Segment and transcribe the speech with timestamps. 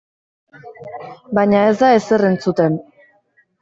[1.41, 2.85] Baina ez da ezer entzuten.